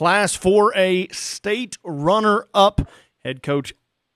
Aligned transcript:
Class 0.00 0.34
4A 0.34 1.14
state 1.14 1.76
runner 1.84 2.46
up, 2.54 2.88
head 3.22 3.42
coach 3.42 3.74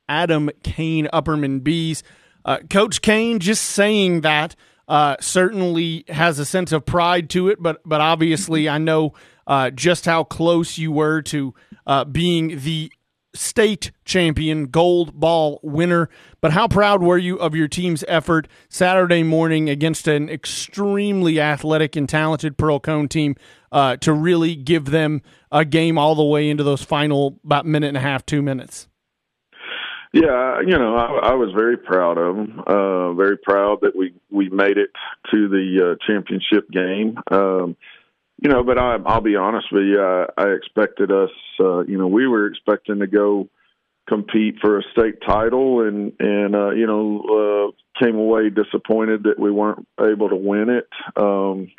Adam 0.08 0.48
Caine, 0.62 1.08
Upperman 1.12 1.62
Bees. 1.62 2.02
Uh, 2.42 2.60
coach 2.70 3.02
Caine, 3.02 3.38
just 3.38 3.62
saying 3.62 4.22
that 4.22 4.56
uh, 4.88 5.16
certainly 5.20 6.06
has 6.08 6.38
a 6.38 6.46
sense 6.46 6.72
of 6.72 6.86
pride 6.86 7.28
to 7.28 7.48
it, 7.48 7.62
but 7.62 7.82
but 7.84 8.00
obviously 8.00 8.66
I 8.66 8.78
know 8.78 9.12
uh, 9.46 9.68
just 9.68 10.06
how 10.06 10.24
close 10.24 10.78
you 10.78 10.90
were 10.90 11.20
to 11.20 11.52
uh, 11.86 12.06
being 12.06 12.60
the 12.60 12.90
state 13.34 13.90
champion, 14.04 14.66
gold 14.66 15.18
ball 15.18 15.60
winner. 15.62 16.08
But 16.40 16.52
how 16.52 16.68
proud 16.68 17.02
were 17.02 17.18
you 17.18 17.36
of 17.36 17.54
your 17.54 17.68
team's 17.68 18.04
effort 18.08 18.48
Saturday 18.68 19.22
morning 19.22 19.68
against 19.68 20.08
an 20.08 20.28
extremely 20.28 21.40
athletic 21.40 21.96
and 21.96 22.08
talented 22.08 22.56
Pearl-Cohn 22.56 23.08
team 23.08 23.36
uh, 23.72 23.96
to 23.98 24.12
really 24.12 24.54
give 24.54 24.86
them 24.86 25.22
a 25.50 25.64
game 25.64 25.98
all 25.98 26.14
the 26.14 26.24
way 26.24 26.48
into 26.48 26.62
those 26.62 26.82
final 26.82 27.38
about 27.44 27.66
minute 27.66 27.88
and 27.88 27.96
a 27.96 28.00
half, 28.00 28.24
two 28.24 28.42
minutes? 28.42 28.88
Yeah, 30.12 30.60
you 30.60 30.78
know, 30.78 30.94
I, 30.94 31.30
I 31.30 31.34
was 31.34 31.50
very 31.52 31.76
proud 31.76 32.18
of 32.18 32.36
them. 32.36 32.60
Uh, 32.64 33.14
very 33.14 33.36
proud 33.36 33.80
that 33.82 33.96
we 33.96 34.14
we 34.30 34.48
made 34.48 34.78
it 34.78 34.90
to 35.32 35.48
the 35.48 35.96
uh, 35.98 36.06
championship 36.06 36.70
game. 36.70 37.18
Um, 37.32 37.76
you 38.38 38.50
know, 38.50 38.62
but 38.62 38.78
I, 38.78 38.96
I'll 39.06 39.20
be 39.20 39.36
honest 39.36 39.68
with 39.72 39.84
you. 39.84 40.00
I, 40.00 40.26
I 40.36 40.48
expected 40.50 41.10
us. 41.10 41.30
Uh, 41.58 41.80
you 41.80 41.98
know, 41.98 42.08
we 42.08 42.26
were 42.26 42.46
expecting 42.46 43.00
to 43.00 43.06
go 43.06 43.48
compete 44.08 44.56
for 44.60 44.78
a 44.78 44.82
state 44.92 45.20
title, 45.26 45.86
and 45.86 46.12
and 46.18 46.54
uh, 46.54 46.70
you 46.70 46.86
know, 46.86 47.72
uh, 47.72 48.04
came 48.04 48.16
away 48.16 48.50
disappointed 48.50 49.24
that 49.24 49.38
we 49.38 49.50
weren't 49.50 49.86
able 50.00 50.28
to 50.28 50.36
win 50.36 50.68
it. 50.68 50.88
Um, 51.16 51.70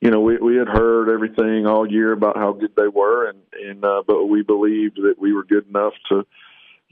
you 0.00 0.10
know, 0.10 0.20
we 0.20 0.38
we 0.38 0.56
had 0.56 0.68
heard 0.68 1.10
everything 1.10 1.66
all 1.66 1.90
year 1.90 2.12
about 2.12 2.36
how 2.36 2.52
good 2.52 2.74
they 2.76 2.88
were, 2.88 3.28
and 3.28 3.38
and 3.60 3.84
uh, 3.84 4.02
but 4.06 4.26
we 4.26 4.42
believed 4.42 4.96
that 4.96 5.16
we 5.18 5.32
were 5.32 5.44
good 5.44 5.68
enough 5.68 5.94
to 6.10 6.24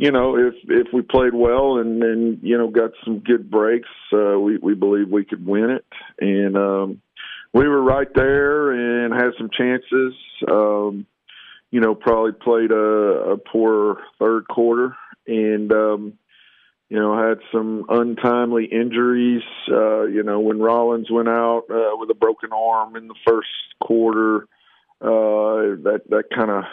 you 0.01 0.11
know, 0.11 0.35
if 0.35 0.55
if 0.67 0.87
we 0.95 1.03
played 1.03 1.35
well 1.35 1.77
and 1.77 2.03
and 2.03 2.39
you 2.43 2.57
know 2.57 2.69
got 2.69 2.93
some 3.05 3.19
good 3.19 3.51
breaks, 3.51 3.91
uh, 4.15 4.41
we 4.41 4.57
we 4.57 4.73
believe 4.75 5.11
we 5.11 5.27
could 5.27 5.45
win 5.45 5.69
it, 5.69 5.85
and 6.19 6.57
um, 6.57 7.03
we 7.53 7.67
were 7.67 7.83
right 7.83 8.09
there 8.15 8.71
and 8.71 9.13
had 9.13 9.33
some 9.39 9.51
chances. 9.57 10.15
Um, 10.51 11.07
you 11.71 11.81
know, 11.81 11.95
probably 11.95 12.33
played 12.33 12.71
a, 12.71 13.33
a 13.33 13.37
poor 13.37 13.99
third 14.19 14.49
quarter, 14.49 14.97
and 15.27 15.73
um, 15.73 16.19
you 16.89 16.99
know 16.99 17.17
had 17.17 17.39
some 17.53 17.85
untimely 17.89 18.67
injuries. 18.67 19.43
Uh, 19.71 20.03
you 20.03 20.23
know, 20.23 20.41
when 20.41 20.59
Rollins 20.59 21.11
went 21.11 21.29
out 21.29 21.65
uh, 21.71 21.97
with 21.97 22.11
a 22.11 22.15
broken 22.15 22.51
arm 22.53 22.97
in 22.97 23.09
the 23.09 23.15
first 23.27 23.49
quarter, 23.83 24.49
uh, 25.01 25.79
that 25.85 26.03
that 26.09 26.25
kind 26.35 26.51
of 26.51 26.65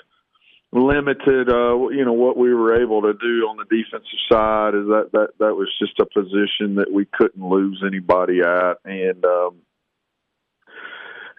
limited 0.74 1.50
uh 1.50 1.88
you 1.90 2.04
know 2.04 2.12
what 2.12 2.36
we 2.36 2.54
were 2.54 2.82
able 2.82 3.02
to 3.02 3.14
do 3.14 3.48
on 3.48 3.56
the 3.56 3.64
defensive 3.64 4.20
side 4.30 4.76
is 4.76 4.86
that 4.88 5.10
that 5.14 5.30
that 5.40 5.56
was 5.56 5.70
just 5.80 5.98
a 6.00 6.06
position 6.06 6.76
that 6.76 6.92
we 6.92 7.06
couldn't 7.06 7.42
lose 7.42 7.82
anybody 7.88 8.42
at 8.42 8.76
and 8.84 9.24
um 9.24 9.56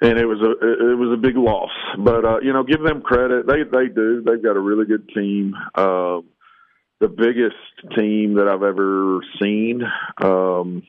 and 0.01 0.19
it 0.19 0.27
was 0.27 0.41
a 0.41 0.51
it 0.93 0.99
was 0.99 1.13
a 1.13 1.21
big 1.21 1.37
loss. 1.37 1.71
But 1.99 2.25
uh 2.25 2.41
you 2.41 2.53
know 2.53 2.65
give 2.65 2.83
them 2.83 3.03
credit. 3.03 3.47
They 3.47 3.63
they 3.65 3.89
do. 3.89 4.23
They've 4.23 4.43
got 4.43 4.57
a 4.57 4.61
really 4.61 4.87
good 4.87 5.09
team. 5.15 5.55
Um 5.75 6.25
the 7.01 7.09
biggest 7.09 7.97
team 7.97 8.35
that 8.35 8.49
I've 8.49 8.63
ever 8.63 9.21
seen. 9.41 9.83
Um 10.23 10.83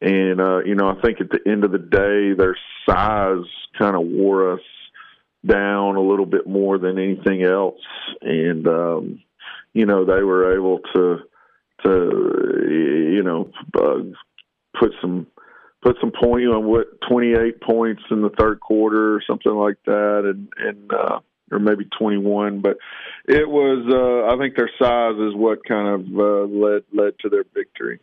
and 0.00 0.40
uh 0.40 0.58
you 0.64 0.74
know 0.74 0.88
I 0.88 1.00
think 1.00 1.20
at 1.20 1.30
the 1.30 1.40
end 1.46 1.64
of 1.64 1.72
the 1.72 1.78
day 1.78 2.34
their 2.36 2.56
size 2.88 3.46
kind 3.78 3.96
of 3.96 4.02
wore 4.06 4.54
us 4.54 4.60
down 5.46 5.96
a 5.96 6.00
little 6.00 6.26
bit 6.26 6.46
more 6.46 6.78
than 6.78 6.98
anything 6.98 7.42
else, 7.42 7.80
and 8.20 8.66
um, 8.66 9.22
you 9.72 9.86
know 9.86 10.04
they 10.04 10.22
were 10.22 10.54
able 10.54 10.80
to 10.94 11.18
to 11.84 12.68
you 12.68 13.22
know 13.22 13.50
uh, 13.78 14.78
put 14.78 14.92
some 15.00 15.26
put 15.86 15.96
some 16.00 16.10
point 16.10 16.48
on 16.48 16.66
what 16.66 17.00
28 17.08 17.60
points 17.60 18.02
in 18.10 18.20
the 18.20 18.30
third 18.30 18.58
quarter 18.60 19.14
or 19.14 19.22
something 19.24 19.52
like 19.52 19.76
that, 19.86 20.22
and 20.24 20.48
and 20.58 20.92
uh, 20.92 21.20
or 21.52 21.60
maybe 21.60 21.84
21, 21.96 22.60
but 22.60 22.76
it 23.28 23.48
was 23.48 23.86
uh, 23.88 24.34
I 24.34 24.38
think 24.38 24.56
their 24.56 24.70
size 24.80 25.14
is 25.14 25.34
what 25.34 25.64
kind 25.64 25.88
of 25.88 26.18
uh, 26.18 26.52
led 26.52 26.82
led 26.92 27.18
to 27.20 27.28
their 27.28 27.44
victory. 27.54 28.00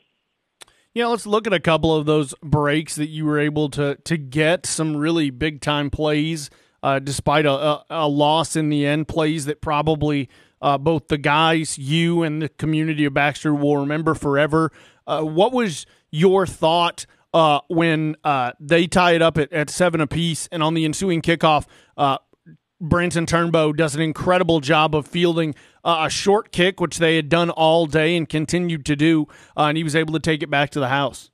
Yeah, 0.94 1.07
let's 1.07 1.25
look 1.25 1.45
at 1.45 1.53
a 1.53 1.59
couple 1.59 1.94
of 1.94 2.05
those 2.05 2.33
breaks 2.41 2.95
that 2.95 3.09
you 3.09 3.25
were 3.25 3.39
able 3.39 3.69
to 3.71 3.95
to 3.95 4.17
get 4.17 4.65
some 4.65 4.95
really 4.95 5.29
big 5.29 5.59
time 5.59 5.89
plays 5.89 6.50
uh, 6.83 7.00
despite 7.00 7.45
a, 7.45 7.51
a, 7.51 7.85
a, 7.89 8.07
loss 8.07 8.55
in 8.55 8.69
the 8.69 8.85
end. 8.85 9.09
Plays 9.09 9.45
that 9.45 9.59
probably 9.59 10.29
uh, 10.61 10.77
both 10.77 11.09
the 11.09 11.17
guys, 11.17 11.77
you, 11.77 12.23
and 12.23 12.44
the 12.44 12.50
community 12.50 13.03
of 13.03 13.13
Baxter 13.13 13.53
will 13.53 13.77
remember 13.77 14.13
forever. 14.13 14.71
Uh, 15.05 15.21
what 15.23 15.51
was 15.51 15.85
your 16.11 16.45
thought 16.47 17.05
uh, 17.33 17.59
when 17.67 18.16
uh, 18.23 18.51
they 18.59 18.88
tie 18.88 19.13
it 19.13 19.21
up 19.21 19.38
at, 19.38 19.51
at, 19.51 19.69
seven 19.69 20.01
apiece, 20.01 20.47
and 20.51 20.61
on 20.61 20.73
the 20.73 20.85
ensuing 20.85 21.21
kickoff? 21.21 21.66
Uh, 21.97 22.17
Branson 22.79 23.25
Turnbow 23.25 23.75
does 23.75 23.95
an 23.95 24.01
incredible 24.01 24.59
job 24.59 24.94
of 24.94 25.07
fielding 25.07 25.55
a 25.85 26.09
short 26.09 26.51
kick, 26.51 26.81
which 26.81 26.97
they 26.97 27.16
had 27.16 27.29
done 27.29 27.49
all 27.49 27.85
day 27.85 28.17
and 28.17 28.27
continued 28.27 28.85
to 28.85 28.95
do, 28.95 29.27
and 29.55 29.77
he 29.77 29.83
was 29.83 29.95
able 29.95 30.13
to 30.13 30.19
take 30.19 30.44
it 30.44 30.49
back 30.49 30.69
to 30.71 30.79
the 30.81 30.89
house. 30.89 31.31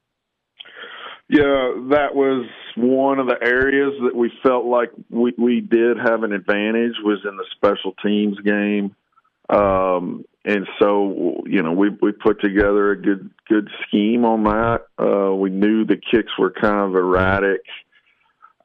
Yeah, 1.27 1.73
that 1.91 2.15
was 2.15 2.47
one 2.75 3.19
of 3.19 3.27
the 3.27 3.37
areas 3.41 3.93
that 4.03 4.15
we 4.15 4.31
felt 4.41 4.65
like 4.65 4.89
we, 5.09 5.33
we 5.37 5.61
did 5.61 5.97
have 5.97 6.23
an 6.23 6.33
advantage 6.33 6.93
was 7.03 7.19
in 7.23 7.37
the 7.37 7.45
special 7.55 7.93
teams 8.03 8.39
game. 8.39 8.95
Um, 9.49 10.25
and 10.49 10.67
so, 10.79 11.43
you 11.45 11.61
know, 11.61 11.73
we, 11.73 11.89
we 12.01 12.11
put 12.11 12.41
together 12.41 12.89
a 12.89 12.99
good, 12.99 13.29
good 13.47 13.69
scheme 13.83 14.25
on 14.25 14.45
that. 14.45 14.87
Uh, 14.97 15.35
we 15.35 15.51
knew 15.51 15.85
the 15.85 15.95
kicks 15.95 16.31
were 16.39 16.49
kind 16.49 16.89
of 16.89 16.95
erratic. 16.95 17.61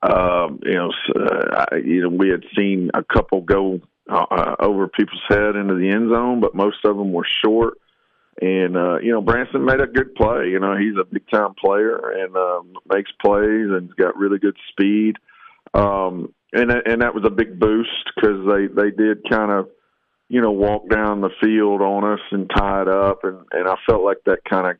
Um, 0.02 0.60
you 0.62 0.72
know, 0.72 0.90
uh, 1.14 1.66
I, 1.70 1.76
you 1.76 2.00
know, 2.00 2.08
we 2.08 2.30
had 2.30 2.42
seen 2.56 2.90
a 2.94 3.04
couple 3.04 3.42
go 3.42 3.82
uh, 4.08 4.56
over 4.60 4.88
people's 4.88 5.20
head 5.28 5.56
into 5.56 5.74
the 5.74 5.90
end 5.90 6.08
zone, 6.08 6.40
but 6.40 6.54
most 6.54 6.78
of 6.86 6.96
them 6.96 7.12
were 7.12 7.26
short. 7.44 7.74
And 8.40 8.78
uh, 8.78 8.98
you 9.00 9.12
know, 9.12 9.20
Branson 9.20 9.66
made 9.66 9.80
a 9.80 9.86
good 9.86 10.14
play. 10.14 10.48
You 10.48 10.60
know, 10.60 10.76
he's 10.76 10.96
a 10.98 11.04
big 11.04 11.28
time 11.30 11.52
player 11.54 11.96
and 11.96 12.34
um, 12.34 12.72
makes 12.90 13.12
plays 13.22 13.68
and 13.70 13.94
got 13.96 14.16
really 14.16 14.38
good 14.38 14.56
speed. 14.70 15.16
Um, 15.74 16.32
and 16.54 16.70
and 16.72 17.02
that 17.02 17.14
was 17.14 17.24
a 17.26 17.30
big 17.30 17.60
boost 17.60 18.10
because 18.14 18.46
they 18.48 18.66
they 18.68 18.90
did 18.90 19.28
kind 19.28 19.50
of 19.50 19.68
you 20.28 20.40
know 20.40 20.50
walk 20.50 20.88
down 20.88 21.20
the 21.20 21.30
field 21.42 21.80
on 21.80 22.04
us 22.04 22.20
and 22.30 22.50
tie 22.54 22.82
it 22.82 22.88
up, 22.88 23.20
and 23.24 23.38
and 23.52 23.68
I 23.68 23.76
felt 23.88 24.04
like 24.04 24.18
that 24.26 24.38
kind 24.48 24.66
of 24.68 24.76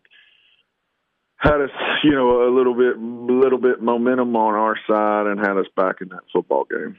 had 1.36 1.60
us 1.60 1.70
you 2.02 2.12
know 2.12 2.48
a 2.48 2.52
little 2.54 2.74
bit 2.74 2.98
little 2.98 3.58
bit 3.58 3.82
momentum 3.82 4.34
on 4.36 4.54
our 4.54 4.76
side 4.88 5.26
and 5.26 5.38
had 5.38 5.56
us 5.56 5.66
back 5.76 5.96
in 6.00 6.08
that 6.08 6.22
football 6.32 6.64
game. 6.70 6.96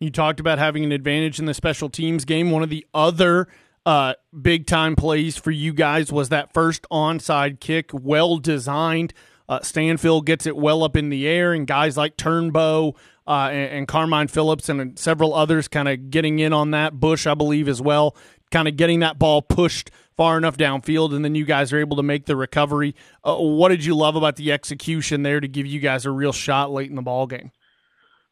You 0.00 0.10
talked 0.10 0.40
about 0.40 0.58
having 0.58 0.84
an 0.84 0.92
advantage 0.92 1.38
in 1.38 1.44
the 1.44 1.54
special 1.54 1.88
teams 1.88 2.24
game. 2.24 2.50
One 2.50 2.64
of 2.64 2.70
the 2.70 2.84
other 2.92 3.46
uh, 3.86 4.14
big 4.40 4.66
time 4.66 4.96
plays 4.96 5.36
for 5.36 5.50
you 5.50 5.72
guys 5.72 6.12
was 6.12 6.28
that 6.30 6.52
first 6.52 6.86
onside 6.90 7.60
kick, 7.60 7.90
well 7.92 8.38
designed. 8.38 9.12
Uh, 9.48 9.60
Stanfield 9.60 10.26
gets 10.26 10.46
it 10.46 10.56
well 10.56 10.82
up 10.82 10.96
in 10.96 11.08
the 11.08 11.26
air, 11.28 11.52
and 11.52 11.66
guys 11.66 11.96
like 11.96 12.16
Turnbow 12.16 12.96
uh, 13.26 13.48
and, 13.52 13.72
and, 13.72 13.88
Carmine 13.88 14.28
Phillips 14.28 14.68
and 14.68 14.98
several 14.98 15.34
others 15.34 15.68
kind 15.68 15.88
of 15.88 16.10
getting 16.10 16.38
in 16.38 16.52
on 16.52 16.72
that. 16.72 16.98
Bush, 16.98 17.26
I 17.26 17.34
believe, 17.34 17.68
as 17.68 17.80
well, 17.80 18.16
kind 18.50 18.66
of 18.66 18.76
getting 18.76 19.00
that 19.00 19.18
ball 19.18 19.42
pushed 19.42 19.90
far 20.16 20.36
enough 20.36 20.56
downfield, 20.56 21.14
and 21.14 21.24
then 21.24 21.34
you 21.34 21.44
guys 21.44 21.72
are 21.72 21.78
able 21.78 21.96
to 21.96 22.02
make 22.02 22.26
the 22.26 22.36
recovery. 22.36 22.94
Uh, 23.24 23.36
what 23.36 23.68
did 23.68 23.84
you 23.84 23.94
love 23.94 24.16
about 24.16 24.36
the 24.36 24.52
execution 24.52 25.22
there 25.22 25.40
to 25.40 25.48
give 25.48 25.66
you 25.66 25.80
guys 25.80 26.04
a 26.04 26.10
real 26.10 26.32
shot 26.32 26.70
late 26.70 26.90
in 26.90 26.96
the 26.96 27.02
ball 27.02 27.26
game? 27.26 27.50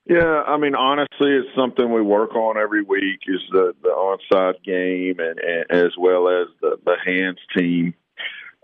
Yeah, 0.06 0.43
I 0.47 0.56
mean, 0.56 0.75
honestly, 0.75 1.31
it's 1.31 1.55
something 1.55 1.93
we 1.93 2.03
work 2.03 2.34
on 2.34 2.56
every 2.56 2.83
week. 2.83 3.21
Is 3.27 3.41
the 3.53 3.75
the 3.82 3.91
onside 3.91 4.62
game 4.64 5.20
and, 5.20 5.38
and 5.38 5.70
as 5.70 5.93
well 5.99 6.29
as 6.29 6.49
the 6.61 6.79
the 6.85 6.97
hands 7.05 7.38
team. 7.56 7.94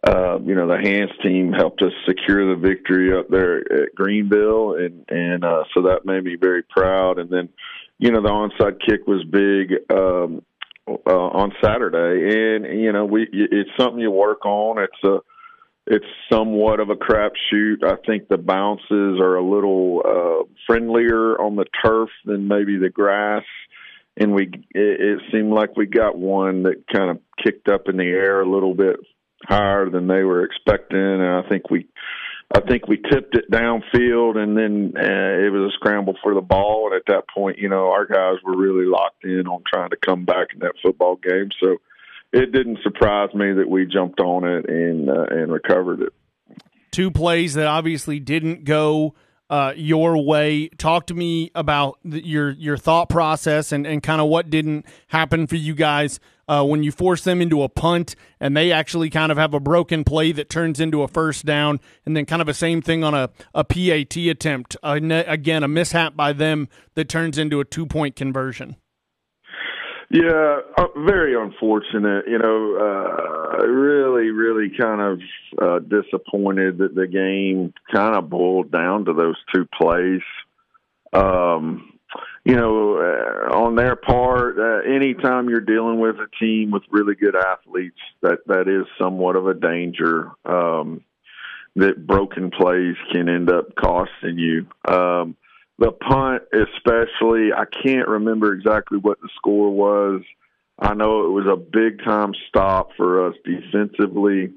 Uh, 0.06 0.38
you 0.44 0.54
know, 0.54 0.68
the 0.68 0.78
hands 0.78 1.10
team 1.20 1.52
helped 1.52 1.82
us 1.82 1.92
secure 2.06 2.54
the 2.54 2.60
victory 2.60 3.16
up 3.16 3.28
there 3.28 3.58
at 3.58 3.94
Greeneville, 3.98 4.78
and 4.78 5.04
and 5.08 5.44
uh, 5.44 5.64
so 5.74 5.82
that 5.82 6.04
made 6.04 6.22
me 6.22 6.36
very 6.40 6.62
proud. 6.62 7.18
And 7.18 7.28
then, 7.28 7.48
you 7.98 8.12
know, 8.12 8.22
the 8.22 8.28
onside 8.28 8.78
kick 8.86 9.06
was 9.08 9.24
big 9.24 9.72
um, 9.90 10.42
uh, 10.86 11.10
on 11.10 11.52
Saturday, 11.60 12.54
and 12.54 12.80
you 12.80 12.92
know, 12.92 13.04
we 13.04 13.26
it's 13.32 13.70
something 13.76 13.98
you 13.98 14.12
work 14.12 14.44
on. 14.46 14.78
It's 14.80 15.04
a 15.04 15.18
it's 15.88 16.06
somewhat 16.32 16.78
of 16.78 16.90
a 16.90 16.94
crapshoot. 16.94 17.82
I 17.84 17.96
think 18.06 18.28
the 18.28 18.38
bounces 18.38 19.18
are 19.20 19.34
a 19.34 19.44
little 19.44 20.02
uh, 20.04 20.44
friendlier 20.68 21.40
on 21.40 21.56
the 21.56 21.66
turf 21.84 22.10
than 22.24 22.46
maybe 22.46 22.78
the 22.78 22.90
grass, 22.90 23.44
and 24.16 24.34
we 24.34 24.44
it, 24.72 25.00
it 25.00 25.20
seemed 25.32 25.52
like 25.52 25.76
we 25.76 25.86
got 25.86 26.16
one 26.16 26.62
that 26.62 26.84
kind 26.94 27.10
of 27.10 27.18
kicked 27.42 27.68
up 27.68 27.88
in 27.88 27.96
the 27.96 28.04
air 28.04 28.40
a 28.40 28.48
little 28.48 28.74
bit 28.74 29.00
higher 29.44 29.90
than 29.90 30.06
they 30.06 30.22
were 30.22 30.44
expecting, 30.44 30.98
and 30.98 31.22
I 31.22 31.48
think 31.48 31.70
we 31.70 31.86
I 32.54 32.60
think 32.60 32.86
we 32.86 32.96
tipped 32.96 33.36
it 33.36 33.50
downfield, 33.50 34.36
and 34.36 34.56
then 34.56 34.92
uh, 34.96 35.46
it 35.46 35.50
was 35.50 35.72
a 35.72 35.74
scramble 35.74 36.14
for 36.22 36.32
the 36.32 36.40
ball. 36.40 36.86
And 36.86 36.94
at 36.94 37.06
that 37.08 37.28
point, 37.28 37.58
you 37.58 37.68
know, 37.68 37.90
our 37.90 38.06
guys 38.06 38.36
were 38.44 38.56
really 38.56 38.86
locked 38.86 39.24
in 39.24 39.48
on 39.48 39.62
trying 39.66 39.90
to 39.90 39.96
come 39.96 40.24
back 40.24 40.48
in 40.54 40.60
that 40.60 40.74
football 40.80 41.16
game. 41.16 41.48
So 41.60 41.78
it 42.32 42.52
didn't 42.52 42.78
surprise 42.82 43.34
me 43.34 43.52
that 43.54 43.68
we 43.68 43.84
jumped 43.86 44.20
on 44.20 44.44
it 44.44 44.68
and 44.68 45.10
uh, 45.10 45.26
and 45.30 45.52
recovered 45.52 46.02
it. 46.02 46.12
Two 46.92 47.10
plays 47.10 47.54
that 47.54 47.66
obviously 47.66 48.20
didn't 48.20 48.64
go 48.64 49.14
uh, 49.50 49.72
your 49.76 50.24
way. 50.24 50.68
Talk 50.68 51.08
to 51.08 51.14
me 51.14 51.50
about 51.54 51.98
the, 52.04 52.24
your 52.24 52.50
your 52.50 52.76
thought 52.76 53.08
process 53.08 53.72
and, 53.72 53.86
and 53.88 54.02
kind 54.02 54.20
of 54.20 54.28
what 54.28 54.50
didn't 54.50 54.86
happen 55.08 55.48
for 55.48 55.56
you 55.56 55.74
guys 55.74 56.20
uh, 56.48 56.64
when 56.64 56.82
you 56.82 56.92
force 56.92 57.24
them 57.24 57.40
into 57.40 57.62
a 57.62 57.68
punt 57.68 58.14
and 58.40 58.56
they 58.56 58.72
actually 58.72 59.10
kind 59.10 59.32
of 59.32 59.38
have 59.38 59.54
a 59.54 59.60
broken 59.60 60.04
play 60.04 60.32
that 60.32 60.48
turns 60.48 60.80
into 60.80 61.02
a 61.02 61.08
first 61.08 61.44
down, 61.44 61.80
and 62.04 62.16
then 62.16 62.26
kind 62.26 62.42
of 62.42 62.48
a 62.48 62.54
same 62.54 62.82
thing 62.82 63.02
on 63.02 63.14
a, 63.14 63.30
a 63.54 63.64
PAT 63.64 64.16
attempt. 64.16 64.76
Uh, 64.82 64.98
again, 65.26 65.62
a 65.62 65.68
mishap 65.68 66.16
by 66.16 66.32
them 66.32 66.68
that 66.94 67.08
turns 67.08 67.38
into 67.38 67.60
a 67.60 67.64
two 67.64 67.86
point 67.86 68.16
conversion. 68.16 68.76
Yeah, 70.08 70.60
uh, 70.78 70.86
very 71.04 71.34
unfortunate. 71.34 72.26
You 72.28 72.38
know, 72.38 72.76
uh, 72.78 73.66
really, 73.66 74.30
really 74.30 74.70
kind 74.78 75.00
of 75.00 75.20
uh, 75.60 75.78
disappointed 75.80 76.78
that 76.78 76.94
the 76.94 77.08
game 77.08 77.74
kind 77.92 78.14
of 78.14 78.30
boiled 78.30 78.70
down 78.70 79.06
to 79.06 79.12
those 79.12 79.36
two 79.52 79.66
plays. 79.76 80.22
Um, 81.12 81.95
you 82.46 82.54
know, 82.54 82.98
uh, 82.98 83.56
on 83.56 83.74
their 83.74 83.96
part, 83.96 84.56
uh, 84.56 84.88
anytime 84.88 85.48
you're 85.48 85.60
dealing 85.60 85.98
with 85.98 86.14
a 86.20 86.28
team 86.38 86.70
with 86.70 86.84
really 86.90 87.16
good 87.16 87.34
athletes, 87.34 87.98
that 88.22 88.38
that 88.46 88.68
is 88.68 88.86
somewhat 89.02 89.34
of 89.34 89.48
a 89.48 89.54
danger. 89.54 90.30
Um, 90.44 91.02
that 91.74 92.06
broken 92.06 92.50
plays 92.50 92.94
can 93.12 93.28
end 93.28 93.50
up 93.50 93.74
costing 93.74 94.38
you. 94.38 94.66
Um, 94.88 95.36
the 95.78 95.90
punt, 95.90 96.44
especially, 96.54 97.52
I 97.52 97.64
can't 97.66 98.08
remember 98.08 98.54
exactly 98.54 98.96
what 98.96 99.20
the 99.20 99.28
score 99.34 99.70
was. 99.70 100.22
I 100.78 100.94
know 100.94 101.26
it 101.26 101.30
was 101.30 101.46
a 101.46 101.56
big 101.56 102.02
time 102.04 102.32
stop 102.48 102.90
for 102.96 103.26
us 103.26 103.34
defensively. 103.44 104.52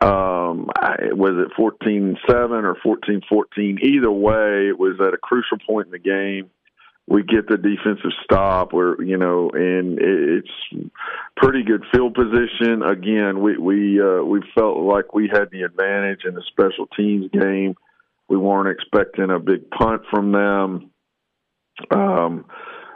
Um, 0.00 0.70
I, 0.74 1.12
was 1.12 1.34
it 1.36 1.52
14 1.54 2.16
7 2.26 2.64
or 2.64 2.76
14 2.82 3.20
14? 3.28 3.78
Either 3.82 4.10
way, 4.10 4.68
it 4.68 4.78
was 4.78 4.98
at 5.00 5.12
a 5.12 5.18
crucial 5.18 5.58
point 5.64 5.86
in 5.86 5.92
the 5.92 5.98
game 5.98 6.50
we 7.10 7.24
get 7.24 7.48
the 7.48 7.56
defensive 7.56 8.12
stop. 8.22 8.72
Where 8.72 9.02
you 9.02 9.18
know 9.18 9.50
and 9.52 9.98
it's 10.00 10.88
pretty 11.36 11.64
good 11.64 11.84
field 11.92 12.14
position. 12.14 12.82
Again 12.82 13.42
we 13.42 13.58
we 13.58 14.00
uh 14.00 14.22
we 14.22 14.40
felt 14.54 14.78
like 14.78 15.12
we 15.12 15.28
had 15.30 15.50
the 15.50 15.62
advantage 15.62 16.20
in 16.24 16.34
the 16.34 16.42
special 16.48 16.86
teams 16.96 17.28
game. 17.32 17.74
We 18.28 18.38
weren't 18.38 18.68
expecting 18.68 19.30
a 19.30 19.40
big 19.40 19.68
punt 19.70 20.02
from 20.08 20.32
them. 20.32 20.90
Um 21.90 22.44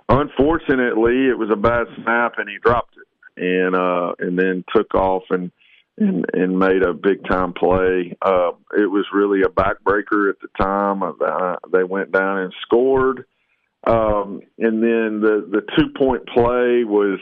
unfortunately 0.09 1.27
it 1.29 1.37
was 1.37 1.51
a 1.53 1.57
bad 1.57 1.89
snap 2.03 2.35
and 2.39 2.49
he 2.49 2.59
dropped 2.65 2.95
it 2.97 3.09
and 3.37 3.75
uh 3.75 4.13
and 4.21 4.39
then 4.39 4.65
took 4.75 4.95
off 4.95 5.25
and 5.31 5.51
and 5.99 6.25
and 6.33 6.57
made 6.57 6.85
a 6.85 6.95
big 6.95 7.27
time 7.29 7.53
play. 7.53 8.17
Uh 8.23 8.53
it 8.79 8.89
was 8.89 9.07
really 9.13 9.41
a 9.43 9.49
backbreaker 9.49 10.31
at 10.31 10.37
the 10.41 10.49
time. 10.57 11.03
Uh, 11.03 11.57
they 11.73 11.83
went 11.83 12.13
down 12.13 12.39
and 12.39 12.55
scored 12.63 13.25
um, 13.87 14.41
and 14.59 14.83
then 14.83 15.21
the 15.21 15.47
the 15.51 15.63
two 15.77 15.91
point 15.97 16.27
play 16.27 16.85
was, 16.85 17.21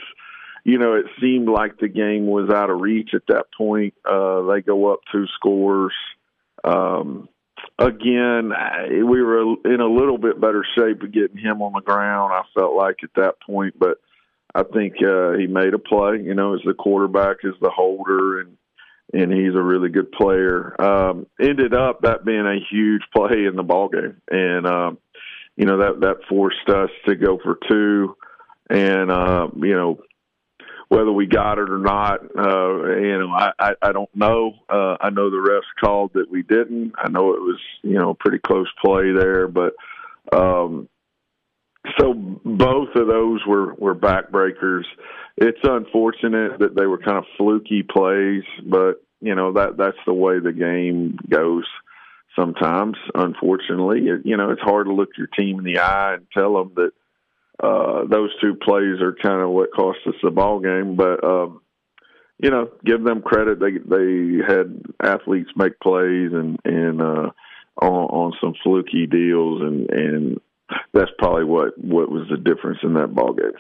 you 0.64 0.78
know, 0.78 0.94
it 0.94 1.06
seemed 1.20 1.48
like 1.48 1.78
the 1.78 1.88
game 1.88 2.26
was 2.26 2.50
out 2.50 2.70
of 2.70 2.80
reach 2.80 3.10
at 3.14 3.26
that 3.28 3.46
point. 3.56 3.94
Uh, 4.04 4.42
they 4.42 4.62
go 4.62 4.92
up 4.92 5.00
two 5.10 5.26
scores. 5.34 5.92
Um, 6.64 7.28
again, 7.78 8.52
we 8.90 9.22
were 9.22 9.56
in 9.64 9.80
a 9.80 9.86
little 9.86 10.18
bit 10.18 10.40
better 10.40 10.64
shape 10.76 11.02
of 11.02 11.12
getting 11.12 11.38
him 11.38 11.62
on 11.62 11.72
the 11.72 11.80
ground. 11.80 12.32
I 12.32 12.42
felt 12.58 12.74
like 12.74 12.96
at 13.02 13.14
that 13.16 13.40
point, 13.44 13.74
but 13.78 13.98
I 14.54 14.62
think 14.62 14.94
uh, 15.02 15.32
he 15.32 15.46
made 15.46 15.74
a 15.74 15.78
play. 15.78 16.20
You 16.22 16.34
know, 16.34 16.54
as 16.54 16.60
the 16.64 16.74
quarterback, 16.74 17.38
as 17.44 17.54
the 17.60 17.70
holder, 17.70 18.40
and 18.40 18.56
and 19.12 19.32
he's 19.32 19.54
a 19.54 19.62
really 19.62 19.88
good 19.88 20.12
player. 20.12 20.80
Um, 20.80 21.26
ended 21.40 21.74
up 21.74 22.02
that 22.02 22.24
being 22.24 22.46
a 22.46 22.58
huge 22.70 23.02
play 23.14 23.46
in 23.46 23.56
the 23.56 23.62
ball 23.62 23.88
game, 23.88 24.20
and 24.30 24.66
um, 24.66 24.98
you 25.56 25.66
know 25.66 25.78
that 25.78 26.00
that 26.00 26.16
forced 26.28 26.68
us 26.68 26.90
to 27.06 27.14
go 27.14 27.38
for 27.42 27.58
two, 27.68 28.16
and 28.70 29.10
uh, 29.10 29.48
you 29.56 29.74
know 29.74 30.00
whether 30.88 31.10
we 31.10 31.26
got 31.26 31.58
it 31.58 31.70
or 31.70 31.78
not, 31.78 32.20
uh, 32.36 32.96
you 32.96 33.18
know 33.18 33.30
I 33.30 33.52
I, 33.58 33.72
I 33.82 33.92
don't 33.92 34.14
know. 34.14 34.52
Uh, 34.68 34.96
I 35.00 35.10
know 35.10 35.30
the 35.30 35.36
refs 35.36 35.84
called 35.84 36.12
that 36.14 36.30
we 36.30 36.42
didn't. 36.42 36.92
I 36.98 37.08
know 37.08 37.32
it 37.34 37.40
was 37.40 37.60
you 37.82 37.98
know 37.98 38.14
pretty 38.14 38.38
close 38.38 38.68
play 38.84 39.12
there, 39.12 39.48
but 39.48 39.74
um, 40.32 40.88
so 41.98 42.14
both 42.14 42.88
of 42.94 43.06
those 43.08 43.40
were 43.46 43.74
were 43.74 43.94
backbreakers. 43.94 44.84
It's 45.36 45.58
unfortunate 45.62 46.58
that 46.60 46.76
they 46.76 46.86
were 46.86 46.98
kind 46.98 47.18
of 47.18 47.24
fluky 47.36 47.82
plays, 47.82 48.44
but 48.64 49.02
you 49.20 49.34
know 49.34 49.52
that 49.54 49.76
that's 49.76 49.98
the 50.06 50.14
way 50.14 50.38
the 50.38 50.52
game 50.52 51.18
goes 51.28 51.64
sometimes. 52.36 52.96
Unfortunately, 53.14 54.00
you 54.24 54.36
know 54.36 54.50
it's 54.50 54.62
hard 54.62 54.86
to 54.86 54.94
look 54.94 55.10
your 55.16 55.28
team 55.28 55.58
in 55.58 55.64
the 55.64 55.78
eye 55.78 56.14
and 56.14 56.26
tell 56.32 56.54
them 56.54 56.72
that 56.76 56.92
uh, 57.62 58.04
those 58.08 58.30
two 58.40 58.54
plays 58.54 59.00
are 59.00 59.14
kind 59.22 59.40
of 59.40 59.50
what 59.50 59.72
cost 59.72 59.98
us 60.06 60.14
the 60.22 60.30
ball 60.30 60.60
game. 60.60 60.96
But 60.96 61.22
um, 61.24 61.60
you 62.38 62.50
know, 62.50 62.70
give 62.84 63.04
them 63.04 63.22
credit. 63.22 63.60
They 63.60 63.72
they 63.78 64.44
had 64.46 64.82
athletes 65.02 65.50
make 65.56 65.78
plays 65.80 66.32
and 66.32 66.58
and 66.64 67.00
uh, 67.00 67.30
on, 67.80 67.90
on 67.90 68.32
some 68.40 68.54
fluky 68.62 69.06
deals, 69.06 69.62
and 69.62 69.90
and 69.90 70.40
that's 70.92 71.10
probably 71.18 71.44
what 71.44 71.78
what 71.78 72.10
was 72.10 72.28
the 72.30 72.36
difference 72.36 72.78
in 72.82 72.94
that 72.94 73.14
ball 73.14 73.34
game. 73.34 73.52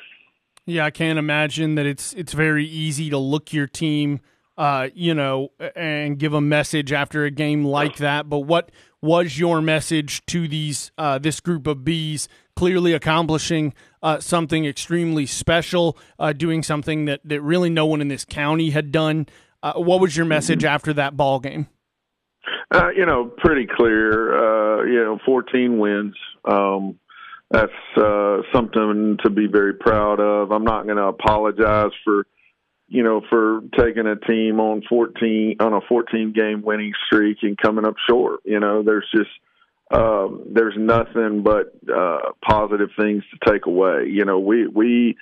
Yeah, 0.66 0.84
I 0.84 0.90
can't 0.90 1.18
imagine 1.18 1.74
that 1.76 1.86
it's 1.86 2.12
it's 2.14 2.32
very 2.32 2.66
easy 2.66 3.10
to 3.10 3.18
look 3.18 3.52
your 3.52 3.66
team 3.66 4.20
uh, 4.56 4.88
you 4.94 5.14
know, 5.14 5.50
and 5.74 6.18
give 6.18 6.34
a 6.34 6.40
message 6.40 6.92
after 6.92 7.24
a 7.24 7.30
game 7.30 7.64
like 7.64 7.96
that. 7.96 8.28
But 8.28 8.40
what 8.40 8.70
was 9.00 9.38
your 9.38 9.60
message 9.60 10.24
to 10.26 10.46
these 10.46 10.92
uh, 10.98 11.18
this 11.18 11.40
group 11.40 11.66
of 11.66 11.84
bees? 11.84 12.28
Clearly 12.54 12.92
accomplishing 12.92 13.72
uh, 14.02 14.20
something 14.20 14.66
extremely 14.66 15.24
special, 15.24 15.96
uh, 16.18 16.32
doing 16.34 16.62
something 16.62 17.06
that 17.06 17.20
that 17.24 17.40
really 17.40 17.70
no 17.70 17.86
one 17.86 18.00
in 18.00 18.08
this 18.08 18.24
county 18.24 18.70
had 18.70 18.92
done. 18.92 19.26
Uh, 19.62 19.74
what 19.74 20.00
was 20.00 20.16
your 20.16 20.26
message 20.26 20.60
mm-hmm. 20.60 20.74
after 20.74 20.92
that 20.92 21.16
ball 21.16 21.40
game? 21.40 21.68
Uh, 22.70 22.90
you 22.94 23.06
know, 23.06 23.24
pretty 23.38 23.66
clear. 23.66 24.86
you 24.86 25.02
know, 25.02 25.18
14 25.24 25.78
wins. 25.78 26.14
Um, 26.44 26.98
that's 27.50 27.72
something 28.52 29.18
to 29.22 29.30
be 29.30 29.46
very 29.46 29.74
proud 29.74 30.20
of. 30.20 30.50
I'm 30.50 30.64
not 30.64 30.84
going 30.84 30.96
to 30.96 31.04
apologize 31.04 31.92
for 32.04 32.26
you 32.92 33.02
know, 33.02 33.22
for 33.30 33.62
taking 33.78 34.06
a 34.06 34.16
team 34.16 34.60
on 34.60 34.82
14 34.86 35.56
on 35.60 35.72
a 35.72 35.80
14 35.88 36.34
game 36.34 36.60
winning 36.60 36.92
streak 37.06 37.38
and 37.40 37.56
coming 37.56 37.86
up 37.86 37.94
short. 38.06 38.40
You 38.44 38.60
know, 38.60 38.82
there's 38.82 39.08
just 39.16 39.30
um, 39.90 40.44
there's 40.52 40.74
nothing 40.76 41.42
but 41.42 41.72
uh, 41.90 42.32
positive 42.46 42.90
things 42.98 43.24
to 43.30 43.50
take 43.50 43.64
away. 43.64 44.08
You 44.10 44.26
know, 44.26 44.40
we 44.40 44.66
we 44.66 45.16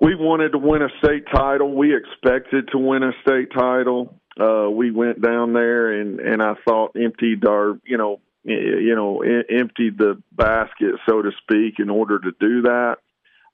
we 0.00 0.14
wanted 0.14 0.52
to 0.52 0.58
win 0.58 0.82
a 0.82 0.88
state 1.04 1.24
title. 1.34 1.74
We 1.74 1.96
expected 1.96 2.68
to 2.70 2.78
win 2.78 3.02
a 3.02 3.12
state 3.22 3.48
title. 3.52 4.20
Uh, 4.40 4.70
we 4.70 4.92
went 4.92 5.20
down 5.20 5.54
there 5.54 6.00
and 6.00 6.20
and 6.20 6.40
I 6.40 6.54
thought 6.64 6.94
emptied 6.94 7.44
our 7.44 7.76
you 7.84 7.98
know 7.98 8.20
you 8.44 8.94
know 8.94 9.22
emptied 9.22 9.98
the 9.98 10.22
basket 10.30 10.94
so 11.08 11.22
to 11.22 11.32
speak 11.42 11.80
in 11.80 11.90
order 11.90 12.20
to 12.20 12.30
do 12.38 12.62
that. 12.62 12.98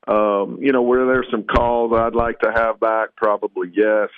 Um, 0.08 0.58
you 0.62 0.72
know, 0.72 0.82
were 0.82 1.06
there 1.06 1.24
some 1.30 1.44
calls 1.44 1.92
I'd 1.94 2.14
like 2.14 2.40
to 2.40 2.50
have 2.54 2.80
back? 2.80 3.10
Probably 3.16 3.70
yes. 3.74 4.08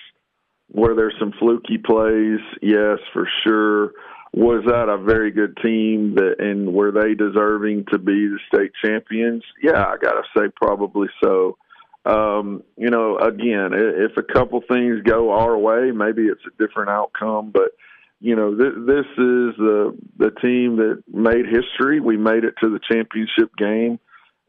Were 0.72 0.94
there 0.94 1.12
some 1.18 1.32
fluky 1.38 1.78
plays? 1.78 2.38
Yes, 2.62 2.98
for 3.12 3.28
sure. 3.44 3.90
Was 4.32 4.62
that 4.66 4.88
a 4.88 4.96
very 4.96 5.32
good 5.32 5.56
team 5.56 6.14
that 6.14 6.36
and 6.38 6.72
were 6.72 6.92
they 6.92 7.14
deserving 7.14 7.86
to 7.90 7.98
be 7.98 8.28
the 8.28 8.38
state 8.46 8.70
champions? 8.84 9.42
Yeah, 9.60 9.84
I 9.84 9.96
gotta 10.00 10.22
say 10.36 10.44
probably 10.54 11.08
so. 11.22 11.58
Um, 12.06 12.62
you 12.76 12.88
know, 12.88 13.18
again, 13.18 13.72
if 13.74 14.16
a 14.16 14.22
couple 14.22 14.62
things 14.70 15.02
go 15.02 15.32
our 15.32 15.58
way, 15.58 15.90
maybe 15.90 16.22
it's 16.22 16.40
a 16.46 16.64
different 16.64 16.90
outcome, 16.90 17.50
but 17.52 17.72
you 18.20 18.36
know, 18.36 18.54
this, 18.54 18.72
this 18.86 19.06
is 19.18 19.56
the 19.58 19.98
the 20.18 20.30
team 20.40 20.76
that 20.76 21.02
made 21.12 21.46
history. 21.46 21.98
We 21.98 22.16
made 22.16 22.44
it 22.44 22.54
to 22.62 22.70
the 22.70 22.78
championship 22.88 23.50
game 23.58 23.98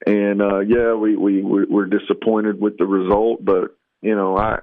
and 0.05 0.41
uh, 0.41 0.59
yeah, 0.59 0.93
we 0.93 1.15
we 1.15 1.41
we're 1.43 1.85
disappointed 1.85 2.59
with 2.59 2.77
the 2.77 2.85
result, 2.85 3.43
but 3.43 3.75
you 4.01 4.15
know, 4.15 4.37
I 4.37 4.59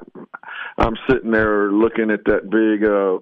I'm 0.77 0.97
sitting 1.09 1.31
there 1.31 1.71
looking 1.71 2.11
at 2.11 2.25
that 2.25 2.51
big 2.51 2.89
uh, 2.89 3.19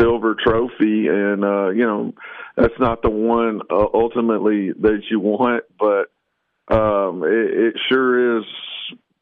silver 0.00 0.34
trophy, 0.34 1.08
and 1.08 1.44
uh, 1.44 1.68
you 1.70 1.86
know, 1.86 2.12
that's 2.56 2.78
not 2.78 3.02
the 3.02 3.10
one 3.10 3.60
uh, 3.70 3.86
ultimately 3.94 4.72
that 4.72 5.02
you 5.10 5.20
want, 5.20 5.64
but 5.78 6.10
um, 6.74 7.22
it, 7.24 7.68
it 7.68 7.74
sure 7.88 8.38
is 8.38 8.44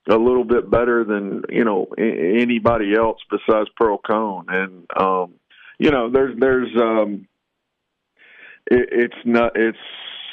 a 0.09 0.17
little 0.17 0.45
bit 0.45 0.71
better 0.71 1.05
than 1.05 1.43
you 1.49 1.65
know 1.65 1.87
anybody 1.99 2.95
else 2.95 3.19
besides 3.31 3.69
Pearl-Cohn, 3.77 4.47
and 4.49 4.87
um, 4.99 5.35
you 5.79 5.91
know, 5.91 6.11
there's 6.11 6.39
there's 6.39 6.71
um, 6.81 7.27
it, 8.71 8.89
it's 8.93 9.23
not 9.25 9.53
it's 9.57 9.79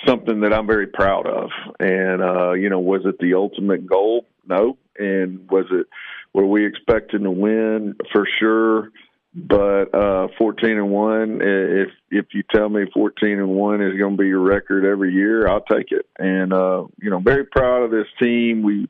something 0.06 0.42
that 0.42 0.54
I'm 0.54 0.68
very 0.68 0.88
proud 0.88 1.28
of. 1.28 1.50
And 1.80 2.22
uh, 2.22 2.52
you 2.54 2.70
know, 2.70 2.80
was 2.80 3.02
it 3.06 3.20
the 3.20 3.34
ultimate 3.36 3.86
goal? 3.86 4.26
No. 4.48 4.78
And 4.98 5.50
was 5.50 5.66
it 5.72 5.88
were 6.34 6.46
we 6.46 6.66
expecting 6.66 7.24
to 7.24 7.32
win 7.32 7.96
for 8.12 8.28
sure? 8.40 8.92
But 9.34 9.94
uh, 9.94 10.28
14 10.38 10.72
and 10.72 10.90
one, 10.90 11.40
if 11.42 11.90
if 12.10 12.26
you 12.34 12.44
tell 12.52 12.68
me 12.68 12.86
14 12.92 13.30
and 13.30 13.50
one 13.50 13.82
is 13.82 13.98
going 13.98 14.18
to 14.18 14.22
be 14.22 14.28
your 14.28 14.40
record 14.40 14.86
every 14.86 15.14
year, 15.14 15.48
I'll 15.48 15.62
take 15.62 15.92
it. 15.92 16.08
And 16.18 16.52
uh, 16.52 16.86
you 17.00 17.10
know, 17.10 17.20
very 17.20 17.46
proud 17.46 17.84
of 17.84 17.92
this 17.92 18.08
team. 18.20 18.64
We, 18.64 18.88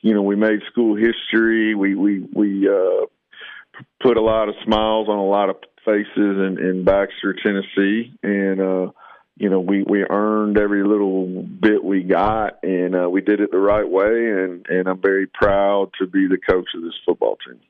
you 0.00 0.14
know, 0.14 0.22
we 0.22 0.34
made 0.34 0.60
school 0.70 0.96
history. 0.96 1.76
We 1.76 1.94
we 1.94 2.26
we 2.34 2.68
uh, 2.68 3.06
put 4.02 4.16
a 4.16 4.20
lot 4.20 4.48
of 4.48 4.56
smiles 4.64 5.08
on 5.08 5.18
a 5.18 5.24
lot 5.24 5.48
of 5.48 5.56
faces 5.84 6.08
in, 6.16 6.58
in 6.58 6.84
Baxter, 6.84 7.34
Tennessee, 7.34 8.12
and 8.22 8.60
uh, 8.60 8.90
you 9.38 9.48
know 9.48 9.60
we 9.60 9.82
we 9.82 10.04
earned 10.08 10.58
every 10.58 10.84
little 10.84 11.26
bit 11.42 11.82
we 11.82 12.02
got, 12.02 12.58
and 12.62 12.94
uh, 12.94 13.08
we 13.08 13.20
did 13.20 13.40
it 13.40 13.50
the 13.50 13.58
right 13.58 13.88
way, 13.88 14.30
and 14.30 14.66
and 14.68 14.88
I'm 14.88 15.00
very 15.00 15.26
proud 15.26 15.90
to 16.00 16.06
be 16.06 16.26
the 16.26 16.38
coach 16.38 16.68
of 16.74 16.82
this 16.82 16.94
football 17.06 17.36
team. 17.46 17.60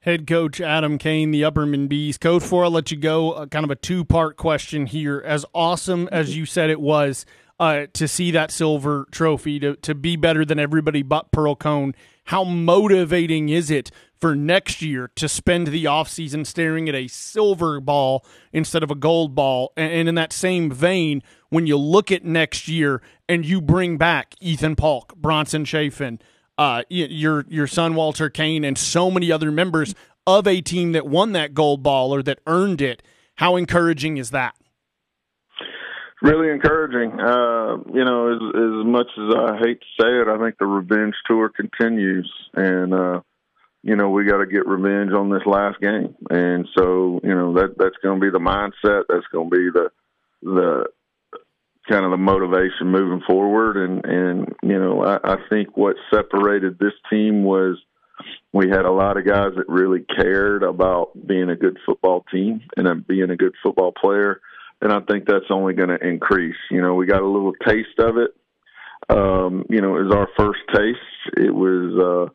Head 0.00 0.28
coach 0.28 0.60
Adam 0.60 0.96
Caine, 0.96 1.32
the 1.32 1.42
Upperman 1.42 1.88
Bees. 1.88 2.18
Coach, 2.18 2.42
before 2.42 2.64
I 2.64 2.68
let 2.68 2.92
you 2.92 2.96
go, 2.96 3.32
uh, 3.32 3.46
kind 3.46 3.64
of 3.64 3.70
a 3.70 3.76
two 3.76 4.04
part 4.04 4.36
question 4.36 4.86
here. 4.86 5.20
As 5.24 5.44
awesome 5.52 6.08
as 6.12 6.36
you 6.36 6.46
said 6.46 6.70
it 6.70 6.80
was 6.80 7.26
uh, 7.58 7.86
to 7.92 8.06
see 8.06 8.30
that 8.30 8.50
silver 8.50 9.06
trophy, 9.10 9.58
to, 9.60 9.76
to 9.76 9.94
be 9.94 10.16
better 10.16 10.44
than 10.44 10.58
everybody 10.58 11.02
but 11.02 11.32
Pearl-Cohn. 11.32 11.94
how 12.26 12.44
motivating 12.44 13.48
is 13.48 13.70
it 13.70 13.90
for 14.20 14.34
next 14.34 14.82
year 14.82 15.10
to 15.14 15.28
spend 15.28 15.68
the 15.68 15.84
offseason 15.84 16.44
staring 16.44 16.88
at 16.88 16.94
a 16.94 17.08
silver 17.08 17.80
ball 17.80 18.24
instead 18.52 18.82
of 18.82 18.90
a 18.90 18.94
gold 18.94 19.34
ball. 19.34 19.72
And 19.76 20.08
in 20.08 20.14
that 20.16 20.32
same 20.32 20.70
vein, 20.70 21.22
when 21.50 21.66
you 21.66 21.76
look 21.76 22.10
at 22.10 22.24
next 22.24 22.68
year 22.68 23.00
and 23.28 23.44
you 23.44 23.60
bring 23.60 23.96
back 23.96 24.34
Ethan 24.40 24.76
Polk, 24.76 25.16
Bronson 25.16 25.64
Chafin, 25.64 26.20
uh, 26.56 26.82
your 26.88 27.44
your 27.48 27.68
son 27.68 27.94
Walter 27.94 28.28
Caine, 28.28 28.64
and 28.64 28.76
so 28.76 29.10
many 29.10 29.30
other 29.30 29.52
members 29.52 29.94
of 30.26 30.46
a 30.46 30.60
team 30.60 30.92
that 30.92 31.06
won 31.06 31.32
that 31.32 31.54
gold 31.54 31.82
ball 31.84 32.12
or 32.12 32.22
that 32.24 32.40
earned 32.46 32.80
it, 32.80 33.02
how 33.36 33.54
encouraging 33.54 34.16
is 34.16 34.30
that? 34.30 34.56
Really 36.20 36.50
encouraging. 36.50 37.18
Uh, 37.20 37.76
you 37.94 38.04
know, 38.04 38.32
as 38.32 38.40
as 38.54 38.86
much 38.86 39.06
as 39.16 39.34
I 39.36 39.56
hate 39.58 39.80
to 39.80 40.02
say 40.02 40.08
it, 40.20 40.28
I 40.28 40.38
think 40.42 40.58
the 40.58 40.66
revenge 40.66 41.14
tour 41.26 41.48
continues, 41.48 42.28
and 42.54 42.92
uh, 42.92 43.20
you 43.82 43.96
know, 43.96 44.10
we 44.10 44.24
got 44.24 44.38
to 44.38 44.46
get 44.46 44.66
revenge 44.66 45.12
on 45.12 45.30
this 45.30 45.46
last 45.46 45.80
game. 45.80 46.14
And 46.30 46.68
so, 46.76 47.20
you 47.22 47.34
know, 47.34 47.54
that 47.54 47.76
that's 47.78 47.96
going 48.02 48.20
to 48.20 48.26
be 48.26 48.30
the 48.30 48.38
mindset. 48.38 49.04
That's 49.08 49.26
going 49.32 49.50
to 49.50 49.56
be 49.56 49.70
the 49.72 49.90
the 50.42 50.84
kind 51.88 52.04
of 52.04 52.10
the 52.10 52.16
motivation 52.16 52.88
moving 52.88 53.22
forward. 53.26 53.76
And 53.76 54.04
and 54.04 54.54
you 54.62 54.78
know, 54.78 55.04
I, 55.04 55.34
I 55.34 55.36
think 55.48 55.76
what 55.76 55.96
separated 56.12 56.78
this 56.78 56.94
team 57.10 57.44
was 57.44 57.78
we 58.52 58.68
had 58.68 58.84
a 58.84 58.90
lot 58.90 59.16
of 59.16 59.26
guys 59.26 59.52
that 59.56 59.68
really 59.68 60.04
cared 60.16 60.64
about 60.64 61.10
being 61.26 61.50
a 61.50 61.56
good 61.56 61.78
football 61.86 62.24
team 62.32 62.62
and 62.76 63.06
being 63.06 63.30
a 63.30 63.36
good 63.36 63.54
football 63.62 63.92
player. 63.92 64.40
And 64.80 64.92
I 64.92 65.00
think 65.00 65.26
that's 65.26 65.50
only 65.50 65.74
going 65.74 65.88
to 65.88 66.06
increase. 66.06 66.56
You 66.70 66.80
know, 66.80 66.94
we 66.94 67.06
got 67.06 67.22
a 67.22 67.26
little 67.26 67.52
taste 67.66 67.98
of 67.98 68.16
it. 68.16 68.30
Um, 69.08 69.64
you 69.68 69.80
know, 69.80 69.96
it 69.96 70.04
was 70.04 70.14
our 70.14 70.28
first 70.38 70.60
taste. 70.72 71.36
It 71.36 71.54
was 71.54 72.30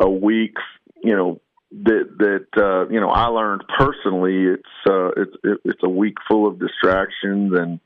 uh, 0.00 0.04
a 0.04 0.10
week 0.10 0.54
you 1.02 1.16
know 1.16 1.40
that 1.70 2.08
that 2.18 2.62
uh, 2.62 2.88
you 2.88 3.00
know 3.00 3.10
I 3.10 3.26
learned 3.26 3.62
personally. 3.78 4.44
It's 4.54 4.90
uh, 4.90 5.10
it's 5.16 5.60
it's 5.64 5.82
a 5.82 5.88
week 5.88 6.14
full 6.28 6.48
of 6.48 6.58
distractions 6.58 7.52
and 7.56 7.80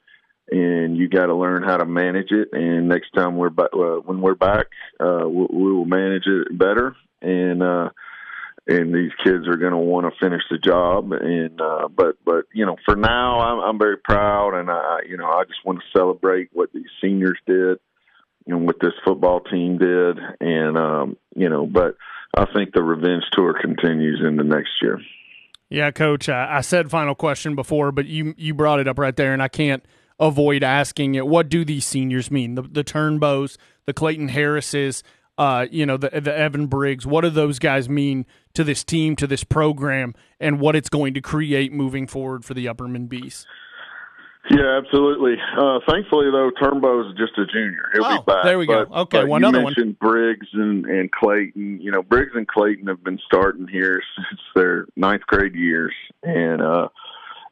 and 0.50 0.97
you 0.97 1.09
got 1.09 1.26
to 1.26 1.35
learn 1.35 1.62
how 1.62 1.76
to 1.76 1.85
manage 1.85 2.31
it. 2.31 2.49
And 2.52 2.88
next 2.88 3.11
time 3.12 3.37
we're 3.37 3.50
back, 3.50 3.71
uh, 3.73 4.00
when 4.05 4.21
we're 4.21 4.35
back, 4.35 4.67
uh, 4.99 5.29
we, 5.29 5.47
we 5.50 5.73
will 5.73 5.85
manage 5.85 6.26
it 6.26 6.59
better. 6.59 6.97
And 7.23 7.62
uh, 7.62 7.90
and 8.67 8.95
these 8.95 9.11
kids 9.25 9.49
are 9.49 9.57
going 9.57 9.73
to 9.73 9.79
want 9.79 10.07
to 10.07 10.19
finish 10.21 10.43
the 10.50 10.59
job. 10.59 11.12
And 11.12 11.61
uh, 11.61 11.88
but 11.88 12.17
but 12.25 12.45
you 12.55 12.67
know, 12.67 12.76
for 12.85 12.97
now, 12.97 13.40
I'm, 13.40 13.71
I'm 13.71 13.79
very 13.79 13.97
proud, 13.97 14.55
and 14.55 14.71
I 14.71 15.00
you 15.09 15.17
know 15.17 15.26
I 15.26 15.45
just 15.45 15.64
want 15.64 15.81
to 15.81 15.99
celebrate 15.99 16.50
what 16.52 16.73
these 16.73 16.90
seniors 17.02 17.38
did, 17.47 17.79
and 18.47 18.67
what 18.67 18.76
this 18.81 18.93
football 19.05 19.40
team 19.40 19.79
did, 19.79 20.19
and 20.40 20.76
um, 20.76 21.17
you 21.35 21.49
know, 21.49 21.67
but 21.67 21.97
I 22.37 22.47
think 22.52 22.73
the 22.73 22.83
revenge 22.83 23.25
tour 23.33 23.55
continues 23.61 24.21
into 24.26 24.45
next 24.45 24.71
year. 24.83 25.00
Yeah, 25.69 25.90
coach. 25.93 26.29
I, 26.29 26.59
I 26.59 26.61
said 26.62 26.90
final 26.90 27.14
question 27.14 27.55
before, 27.55 27.93
but 27.93 28.07
you 28.07 28.35
you 28.37 28.55
brought 28.55 28.81
it 28.81 28.88
up 28.88 28.99
right 28.99 29.14
there, 29.14 29.33
and 29.33 29.43
I 29.43 29.49
can't 29.49 29.85
avoid 30.19 30.62
asking 30.62 31.14
it. 31.14 31.26
What 31.26 31.49
do 31.49 31.64
these 31.64 31.87
seniors 31.87 32.31
mean? 32.31 32.55
The 32.55 32.62
the 32.62 32.85
Turnbows, 32.85 33.57
the 33.87 33.93
Clayton 33.93 34.29
Harrises, 34.29 35.02
uh, 35.40 35.66
you 35.70 35.87
know, 35.87 35.97
the 35.97 36.11
the 36.20 36.37
Evan 36.37 36.66
Briggs. 36.66 37.06
What 37.06 37.23
do 37.23 37.30
those 37.30 37.59
guys 37.59 37.88
mean 37.88 38.26
to 38.52 38.62
this 38.62 38.85
team, 38.85 39.16
to 39.16 39.26
this 39.26 39.42
program, 39.42 40.14
and 40.38 40.61
what 40.61 40.76
it's 40.76 40.90
going 40.90 41.14
to 41.14 41.23
create 41.23 41.73
moving 41.73 42.06
forward 42.06 42.44
for 42.44 42.52
the 42.52 42.66
Upperman 42.66 43.09
Bees? 43.09 43.47
Yeah, 44.50 44.80
absolutely. 44.85 45.37
Uh, 45.56 45.78
thankfully, 45.88 46.26
though, 46.30 46.50
Turnbow 46.61 47.09
is 47.09 47.16
just 47.16 47.38
a 47.38 47.47
junior. 47.47 47.85
He'll 47.94 48.04
oh, 48.04 48.18
be 48.18 48.25
back. 48.26 48.44
There 48.44 48.59
we 48.59 48.66
go. 48.66 48.85
But, 48.85 48.99
okay, 49.02 49.20
but 49.20 49.28
one 49.28 49.40
you 49.40 49.49
other 49.49 49.62
mentioned 49.62 49.97
one. 49.99 50.11
Briggs 50.11 50.49
and, 50.52 50.85
and 50.85 51.11
Clayton. 51.11 51.80
You 51.80 51.90
know, 51.90 52.02
Briggs 52.02 52.32
and 52.35 52.47
Clayton 52.47 52.87
have 52.88 53.02
been 53.02 53.18
starting 53.25 53.66
here 53.66 54.02
since 54.16 54.40
their 54.54 54.87
ninth 54.94 55.23
grade 55.26 55.54
years, 55.54 55.94
and 56.23 56.61
uh, 56.61 56.88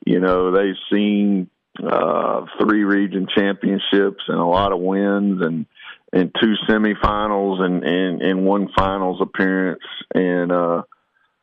you 0.04 0.21
know 0.21 0.50
they've 0.50 0.76
seen 0.92 1.49
uh, 1.83 2.45
three 2.61 2.85
region 2.85 3.28
championships 3.35 4.25
and 4.28 4.38
a 4.38 4.45
lot 4.45 4.73
of 4.73 4.80
wins, 4.80 5.40
and 5.40 5.64
and 6.12 6.35
two 6.41 6.55
semifinals 6.69 7.61
and 7.61 7.85
and, 7.85 8.23
and 8.23 8.47
one 8.47 8.69
finals 8.77 9.21
appearance, 9.21 9.83
and 10.15 10.53
uh, 10.53 10.83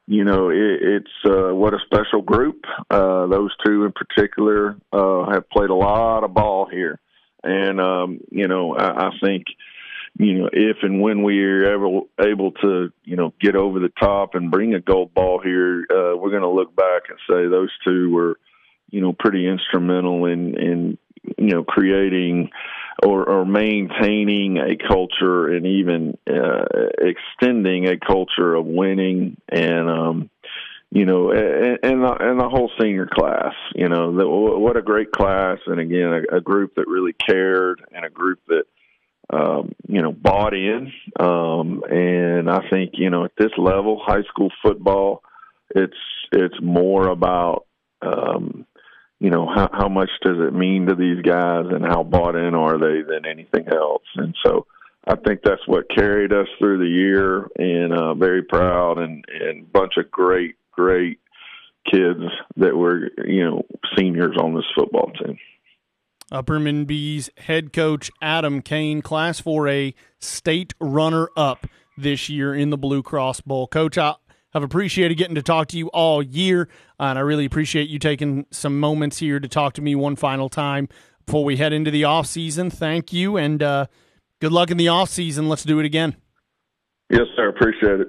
you 0.07 0.24
know, 0.24 0.50
it, 0.50 0.79
it's 0.81 1.12
uh, 1.25 1.53
what 1.53 1.74
a 1.74 1.79
special 1.86 2.22
group. 2.22 2.63
Uh, 2.89 3.27
those 3.27 3.51
two 3.65 3.86
in 3.86 3.91
particular 3.91 4.77
uh, 4.93 5.31
have 5.31 5.50
played 5.50 5.69
a 5.69 5.75
lot 5.75 6.24
of 6.24 6.34
ball 6.34 6.67
here, 6.72 7.00
and 7.43 7.81
um, 7.81 8.19
you 8.31 8.48
know, 8.48 8.75
I, 8.75 9.07
I 9.07 9.10
think 9.24 9.45
you 10.17 10.39
know 10.39 10.50
if 10.51 10.77
and 10.84 11.01
when 11.01 11.24
we 11.24 11.43
are 11.43 11.74
ever 11.74 12.01
able 12.22 12.51
to 12.51 12.91
you 13.03 13.15
know 13.15 13.34
get 13.41 13.55
over 13.55 13.79
the 13.79 13.91
top 14.00 14.36
and 14.36 14.51
bring 14.51 14.75
a 14.75 14.79
gold 14.79 15.13
ball 15.13 15.39
here, 15.43 15.86
uh, 15.89 16.15
we're 16.15 16.31
going 16.31 16.41
to 16.41 16.50
look 16.50 16.75
back 16.75 17.03
and 17.10 17.19
say 17.29 17.48
those 17.48 17.72
two 17.84 18.12
were 18.12 18.39
you 18.91 19.01
know 19.01 19.13
pretty 19.13 19.48
instrumental 19.48 20.25
in 20.25 20.55
in 20.60 20.98
you 21.38 21.55
know 21.55 21.63
creating 21.63 22.51
or, 23.03 23.27
or 23.27 23.45
maintaining 23.45 24.57
a 24.57 24.75
culture 24.77 25.47
and 25.47 25.65
even 25.65 26.17
uh, 26.29 26.65
extending 26.99 27.87
a 27.87 27.97
culture 27.97 28.55
of 28.55 28.65
winning 28.65 29.37
and 29.49 29.89
um 29.89 30.29
you 30.91 31.05
know 31.05 31.31
and, 31.31 31.79
and 31.83 32.03
the 32.03 32.35
the 32.39 32.49
whole 32.49 32.71
senior 32.79 33.07
class 33.07 33.53
you 33.73 33.89
know 33.89 34.15
the, 34.15 34.27
what 34.27 34.77
a 34.77 34.81
great 34.81 35.11
class. 35.11 35.59
And 35.65 35.79
again 35.79 36.23
a, 36.31 36.37
a 36.37 36.41
group 36.41 36.75
that 36.75 36.87
really 36.87 37.13
cared 37.13 37.83
and 37.91 38.05
a 38.05 38.09
group 38.09 38.39
that 38.47 38.63
um 39.29 39.73
you 39.87 40.01
know 40.01 40.11
bought 40.11 40.53
in. 40.53 40.91
Um 41.19 41.83
and 41.89 42.49
i 42.49 42.69
think 42.69 42.91
you 42.93 43.09
know 43.09 43.25
at 43.25 43.35
this 43.37 43.51
level 43.57 44.01
high 44.03 44.23
school 44.23 44.51
football 44.63 45.21
it's 45.73 45.97
it's 46.31 46.61
more 46.61 47.07
about 47.07 47.65
um 48.01 48.65
you 49.19 49.29
know 49.29 49.48
how 49.48 49.69
how 49.72 49.88
much 49.88 50.10
does 50.22 50.38
it 50.39 50.53
mean 50.53 50.88
to 50.88 50.95
these 50.95 51.22
guys 51.22 51.65
and 51.69 51.86
how 51.86 52.03
bought 52.03 52.36
in 52.36 52.53
are 52.53 52.77
they 52.77 53.01
than 53.01 53.25
anything 53.25 53.67
else 53.72 54.03
and 54.15 54.36
so 54.45 54.65
I 55.07 55.15
think 55.15 55.41
that's 55.43 55.65
what 55.67 55.89
carried 55.95 56.34
us 56.34 56.48
through 56.60 56.79
the 56.79 56.89
year 56.89 57.48
and 57.57 57.93
uh 57.93 58.13
very 58.13 58.43
proud 58.43 58.98
and 58.98 59.24
and 59.27 59.72
bunch 59.72 59.93
of 59.98 60.12
great 60.12 60.55
great 60.72 61.19
kids 61.89 62.22
that 62.57 62.75
were 62.75 63.10
you 63.25 63.45
know 63.45 63.63
seniors 63.98 64.36
on 64.41 64.55
this 64.55 64.65
football 64.75 65.12
team. 65.24 65.38
Upperman 66.31 66.88
Bees 66.88 67.29
head 67.38 67.72
coach 67.72 68.12
Adam 68.22 68.62
Caine, 68.62 69.01
Class 69.01 69.39
4A 69.41 69.93
state 70.19 70.74
runner 70.79 71.29
up 71.38 71.67
this 71.98 72.29
year 72.29 72.53
in 72.53 72.72
the 72.72 72.77
Blue 72.77 73.03
Cross 73.03 73.41
Bowl. 73.41 73.67
Coach, 73.67 73.98
I, 73.98 74.15
I've 74.55 74.63
appreciated 74.63 75.17
getting 75.17 75.35
to 75.35 75.41
talk 75.41 75.67
to 75.67 75.77
you 75.77 75.89
all 75.89 76.24
year, 76.24 76.69
and 76.97 77.19
I 77.19 77.21
really 77.21 77.43
appreciate 77.43 77.89
you 77.89 78.00
taking 78.00 78.45
some 78.51 78.79
moments 78.79 79.19
here 79.19 79.38
to 79.38 79.50
talk 79.50 79.74
to 79.74 79.81
me 79.81 79.95
one 79.95 80.15
final 80.15 80.47
time 80.47 80.88
before 81.25 81.43
we 81.43 81.57
head 81.57 81.74
into 81.74 81.91
the 81.91 82.05
off 82.05 82.25
season. 82.25 82.69
Thank 82.69 83.12
you, 83.12 83.35
and 83.35 83.62
uh, 83.62 83.88
good 84.39 84.53
luck 84.53 84.71
in 84.71 84.77
the 84.77 84.88
off 84.88 85.09
season. 85.09 85.50
Let's 85.50 85.65
do 85.65 85.79
it 85.79 85.85
again. 85.85 86.15
Yes, 87.09 87.25
sir. 87.35 87.50
Appreciate 87.50 88.00
it. 88.00 88.07